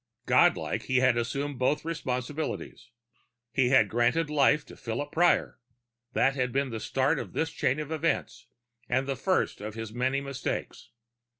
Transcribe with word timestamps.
Godlike, 0.25 0.85
he 0.85 0.97
had 0.97 1.15
assumed 1.15 1.59
both 1.59 1.85
responsibilities. 1.85 2.89
He 3.51 3.69
had 3.69 3.87
granted 3.87 4.31
life 4.31 4.65
to 4.65 4.75
Philip 4.75 5.11
Prior; 5.11 5.59
that 6.13 6.33
had 6.33 6.51
been 6.51 6.71
the 6.71 6.79
start 6.79 7.19
of 7.19 7.33
this 7.33 7.51
chain 7.51 7.79
of 7.79 7.91
events, 7.91 8.47
and 8.89 9.05
the 9.07 9.15
first 9.15 9.61
of 9.61 9.75
his 9.75 9.93
many 9.93 10.19
mistakes. 10.19 10.89